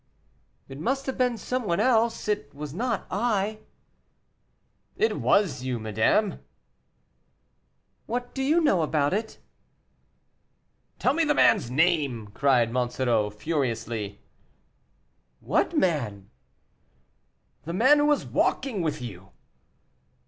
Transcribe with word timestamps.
"It 0.67 0.79
must 0.79 1.05
have 1.05 1.15
been 1.15 1.37
some 1.37 1.67
one 1.67 1.79
else, 1.79 2.27
it 2.27 2.55
was 2.55 2.73
not 2.73 3.05
I." 3.11 3.59
"It 4.97 5.17
was 5.19 5.61
you, 5.61 5.77
madame." 5.77 6.39
"What 8.07 8.33
do 8.33 8.41
you 8.41 8.61
know 8.61 8.81
about 8.81 9.13
it?" 9.13 9.37
"Tell 10.97 11.13
me 11.13 11.23
the 11.23 11.35
man's 11.35 11.69
name!" 11.69 12.29
cried 12.33 12.71
Monsoreau, 12.71 13.29
furiously. 13.29 14.19
"What 15.39 15.77
man?" 15.77 16.31
"The 17.65 17.73
man 17.73 17.99
who 17.99 18.05
was 18.07 18.25
walking 18.25 18.81
with 18.81 19.03
you." 19.03 19.29